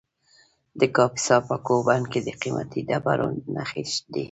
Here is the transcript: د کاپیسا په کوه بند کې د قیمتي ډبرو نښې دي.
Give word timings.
د 0.79 0.81
کاپیسا 0.95 1.35
په 1.47 1.55
کوه 1.65 1.81
بند 1.87 2.05
کې 2.11 2.19
د 2.23 2.29
قیمتي 2.41 2.79
ډبرو 2.89 3.27
نښې 3.55 3.83
دي. 4.13 4.19